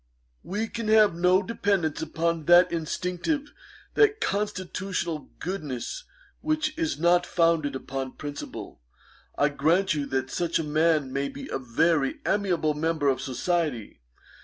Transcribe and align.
'We 0.43 0.69
can 0.69 0.87
have 0.87 1.13
no 1.13 1.43
dependance 1.43 2.01
upon 2.01 2.45
that 2.45 2.71
instinctive, 2.71 3.53
that 3.93 4.19
constitutional 4.19 5.29
goodness 5.37 6.05
which 6.39 6.75
is 6.75 6.97
not 6.99 7.23
founded 7.23 7.75
upon 7.75 8.13
principle. 8.13 8.81
I 9.37 9.49
grant 9.49 9.93
you 9.93 10.07
that 10.07 10.31
such 10.31 10.57
a 10.57 10.63
man 10.63 11.13
may 11.13 11.29
be 11.29 11.47
a 11.49 11.59
very 11.59 12.19
amiable 12.25 12.73
member 12.73 13.09
of 13.09 13.21
society. 13.21 14.01